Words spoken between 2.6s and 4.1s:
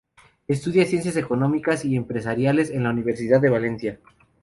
en la Universidad de Valencia.